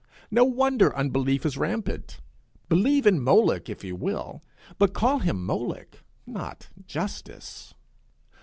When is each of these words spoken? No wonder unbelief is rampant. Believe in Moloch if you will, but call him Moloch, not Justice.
No 0.31 0.43
wonder 0.45 0.95
unbelief 0.97 1.45
is 1.45 1.59
rampant. 1.59 2.21
Believe 2.69 3.05
in 3.05 3.21
Moloch 3.23 3.69
if 3.69 3.83
you 3.83 3.95
will, 3.95 4.41
but 4.79 4.95
call 4.95 5.19
him 5.19 5.45
Moloch, 5.45 6.03
not 6.25 6.69
Justice. 6.87 7.75